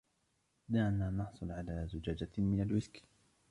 دعنا 0.69 1.09
نحصل 1.09 1.51
على 1.51 1.87
زجاجة 1.91 2.29
من 2.37 2.61
الويسكي. 2.61 3.03